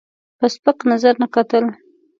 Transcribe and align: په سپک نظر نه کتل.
په 0.39 0.45
سپک 0.53 0.77
نظر 0.91 1.13
نه 1.21 1.27
کتل. 1.35 1.65